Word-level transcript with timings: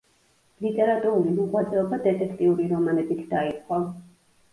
ლიტერატურული 0.65 1.33
მოღვაწეობა 1.39 1.99
დეტექტიური 2.07 2.65
რომანებით 2.71 3.21
დაიწყო. 3.35 3.79